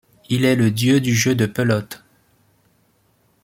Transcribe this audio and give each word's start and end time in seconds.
Il 0.29 0.45
est 0.45 0.55
le 0.55 0.71
dieu 0.71 0.99
du 0.99 1.13
jeu 1.13 1.35
de 1.35 1.45
pelote. 1.45 2.03